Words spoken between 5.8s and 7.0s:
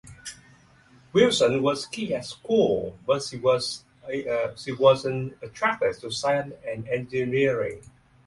to science and